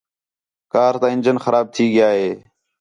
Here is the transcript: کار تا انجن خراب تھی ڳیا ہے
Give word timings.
کار 0.73 0.93
تا 1.01 1.07
انجن 1.13 1.37
خراب 1.43 1.65
تھی 1.73 1.85
ڳیا 1.93 2.09
ہے 2.17 2.31